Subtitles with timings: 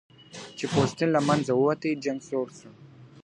[0.57, 2.69] چي پوستين له منځه ووتى جنگ سوړ سو.